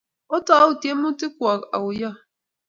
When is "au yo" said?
1.77-2.11